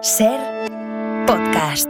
Ser 0.00 0.38
podcast. 1.26 1.88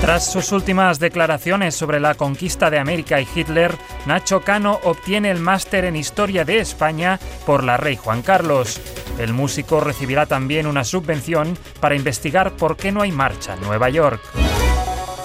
Tras 0.00 0.32
sus 0.32 0.50
últimas 0.50 0.98
declaraciones 0.98 1.74
sobre 1.74 2.00
la 2.00 2.14
conquista 2.14 2.70
de 2.70 2.78
América 2.78 3.20
y 3.20 3.28
Hitler, 3.34 3.74
Nacho 4.06 4.40
Cano 4.40 4.80
obtiene 4.84 5.30
el 5.30 5.40
máster 5.40 5.84
en 5.84 5.96
Historia 5.96 6.46
de 6.46 6.58
España 6.60 7.20
por 7.44 7.64
la 7.64 7.76
Rey 7.76 7.96
Juan 7.96 8.22
Carlos. 8.22 8.80
El 9.18 9.34
músico 9.34 9.80
recibirá 9.80 10.24
también 10.24 10.66
una 10.66 10.84
subvención 10.84 11.58
para 11.78 11.94
investigar 11.94 12.56
por 12.56 12.78
qué 12.78 12.92
no 12.92 13.02
hay 13.02 13.12
marcha 13.12 13.54
en 13.54 13.60
Nueva 13.60 13.90
York. 13.90 14.22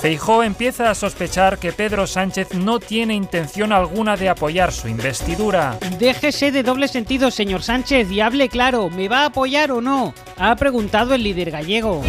Feijó 0.01 0.43
empieza 0.43 0.91
a 0.91 0.95
sospechar 0.95 1.57
que 1.57 1.71
Pedro 1.71 2.05
Sánchez 2.05 2.53
no 2.53 2.79
tiene 2.79 3.15
intención 3.15 3.71
alguna 3.73 4.15
de 4.15 4.29
apoyar 4.29 4.71
su 4.71 4.87
investidura. 4.87 5.77
Déjese 5.97 6.51
de 6.51 6.61
doble 6.61 6.87
sentido, 6.87 7.31
señor 7.31 7.63
Sánchez, 7.63 8.11
y 8.11 8.21
hable 8.21 8.47
claro, 8.47 8.89
¿me 8.91 9.07
va 9.07 9.21
a 9.21 9.25
apoyar 9.25 9.71
o 9.71 9.81
no? 9.81 10.13
Ha 10.37 10.55
preguntado 10.55 11.15
el 11.15 11.23
líder 11.23 11.49
gallego. 11.49 12.03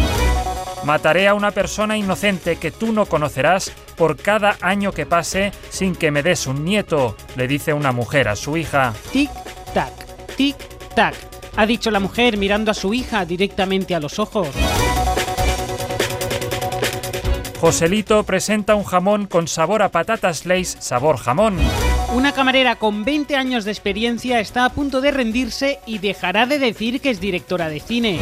Mataré 0.83 1.27
a 1.27 1.33
una 1.33 1.51
persona 1.51 1.97
inocente 1.97 2.57
que 2.57 2.71
tú 2.71 2.93
no 2.93 3.07
conocerás 3.07 3.71
por 3.97 4.17
cada 4.17 4.55
año 4.61 4.91
que 4.91 5.05
pase 5.05 5.51
sin 5.69 5.95
que 5.95 6.11
me 6.11 6.23
des 6.23 6.47
un 6.47 6.63
nieto, 6.63 7.17
le 7.35 7.47
dice 7.47 7.73
una 7.73 7.91
mujer 7.91 8.27
a 8.27 8.35
su 8.35 8.55
hija. 8.55 8.93
Tic, 9.11 9.31
tac, 9.73 9.91
tic, 10.37 10.55
tac, 10.95 11.15
ha 11.57 11.65
dicho 11.65 11.91
la 11.91 11.99
mujer 11.99 12.37
mirando 12.37 12.71
a 12.71 12.75
su 12.75 12.93
hija 12.93 13.25
directamente 13.25 13.95
a 13.95 13.99
los 13.99 14.19
ojos. 14.19 14.47
Joselito 17.59 18.23
presenta 18.23 18.73
un 18.75 18.85
jamón 18.85 19.25
con 19.25 19.49
sabor 19.49 19.81
a 19.81 19.89
patatas 19.89 20.45
Lays, 20.45 20.77
sabor 20.79 21.17
jamón. 21.17 21.57
Una 22.13 22.31
camarera 22.31 22.77
con 22.77 23.03
20 23.03 23.35
años 23.35 23.65
de 23.65 23.71
experiencia 23.71 24.39
está 24.39 24.63
a 24.63 24.69
punto 24.69 25.01
de 25.01 25.11
rendirse 25.11 25.79
y 25.85 25.97
dejará 25.97 26.45
de 26.45 26.57
decir 26.57 27.01
que 27.01 27.09
es 27.09 27.19
directora 27.19 27.67
de 27.67 27.81
cine. 27.81 28.19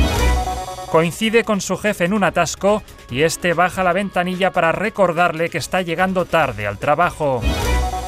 Coincide 0.91 1.43
con 1.43 1.61
su 1.61 1.77
jefe 1.77 2.05
en 2.05 2.13
un 2.13 2.23
atasco 2.23 2.81
y 3.11 3.21
este 3.21 3.53
baja 3.53 3.83
la 3.83 3.94
ventanilla 3.94 4.52
para 4.52 4.71
recordarle 4.71 5.51
que 5.51 5.59
está 5.59 5.83
llegando 5.83 6.25
tarde 6.25 6.66
al 6.66 6.79
trabajo. 6.79 7.41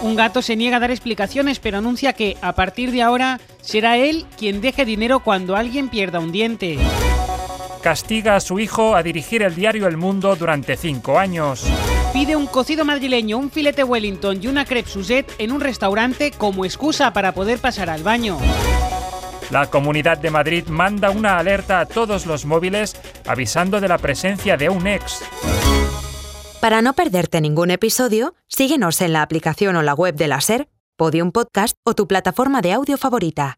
Un 0.02 0.16
gato 0.16 0.42
se 0.42 0.56
niega 0.56 0.78
a 0.78 0.80
dar 0.80 0.90
explicaciones 0.90 1.60
pero 1.60 1.78
anuncia 1.78 2.14
que 2.14 2.38
a 2.42 2.54
partir 2.54 2.92
de 2.92 3.04
ahora 3.04 3.40
será 3.62 3.98
él 3.98 4.26
quien 4.36 4.62
deje 4.62 4.84
dinero 4.84 5.20
cuando 5.20 5.56
alguien 5.56 5.90
pierda 5.90 6.20
un 6.20 6.32
diente 6.32 6.80
castiga 7.80 8.36
a 8.36 8.40
su 8.40 8.60
hijo 8.60 8.96
a 8.96 9.04
dirigir 9.04 9.42
el 9.42 9.56
diario 9.56 9.88
El 9.88 9.98
Mundo 9.98 10.36
durante 10.36 10.78
cinco 10.78 11.18
años. 11.18 11.66
Pide 12.14 12.36
un 12.36 12.48
cocido 12.48 12.86
madrileño, 12.86 13.38
un 13.38 13.52
filete 13.52 13.84
Wellington 13.84 14.40
y 14.42 14.48
una 14.48 14.66
crepe 14.66 14.90
Suzette 14.90 15.32
en 15.38 15.52
un 15.52 15.62
restaurante 15.62 16.32
como 16.32 16.66
excusa 16.66 17.14
para 17.14 17.34
poder 17.34 17.60
pasar 17.60 17.90
al 17.90 18.04
baño. 18.04 18.38
La 19.52 19.68
Comunidad 19.68 20.18
de 20.18 20.30
Madrid 20.30 20.68
manda 20.68 21.10
una 21.10 21.40
alerta 21.40 21.80
a 21.80 21.86
todos 21.86 22.26
los 22.26 22.46
móviles 22.46 22.96
avisando 23.26 23.82
de 23.82 23.88
la 23.88 23.98
presencia 23.98 24.58
de 24.58 24.70
un 24.70 24.86
ex. 24.86 25.24
Para 26.62 26.82
no 26.82 26.94
perderte 26.94 27.42
ningún 27.42 27.72
episodio, 27.72 28.36
síguenos 28.48 29.02
en 29.02 29.14
la 29.14 29.22
aplicación 29.22 29.76
o 29.76 29.82
la 29.82 29.94
web 29.94 30.16
de 30.16 30.28
la 30.28 30.42
SER, 30.42 30.68
Podium 30.98 31.32
Podcast 31.32 31.78
o 31.84 31.96
tu 31.96 32.08
plataforma 32.08 32.62
de 32.62 32.74
audio 32.74 32.98
favorita. 32.98 33.58